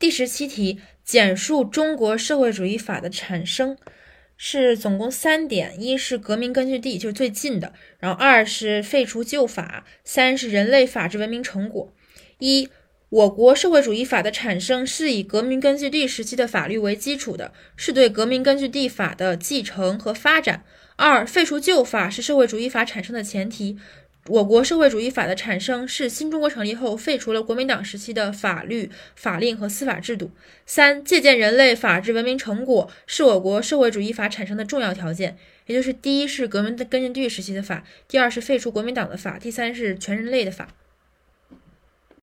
[0.00, 3.76] 第十七题，简述中国社会主义法的产生，
[4.34, 11.92] 是总共三点：一是革命根据地，就是最近的；然后二是废除旧法；三是人类法治文明成果。
[12.38, 12.70] 一，
[13.10, 20.64] 我国社会主义法的产生是以革命根据地时期的法律为基础的，是对革命根据地法的继承和发展。
[20.96, 23.76] 二，废除旧法是社会主义法产生的前提。
[24.26, 30.30] 我国社会主义法的产生是新中国成立后废除了国民党时期的法律、法令和司法制度。
[30.66, 35.36] 三、借鉴人类法治文明成果是我国社会主义法产生的重要条件。
[35.66, 40.68] 也就是第一是革命的根据地时期的法，第二是废除国民党的法，第三是全人类的法。